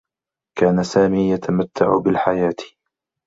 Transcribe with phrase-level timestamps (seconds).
[0.59, 2.55] كان سامي يتمتّع بالحياة.